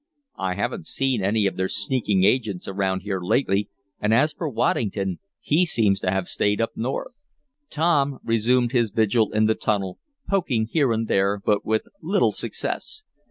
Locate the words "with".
11.63-11.87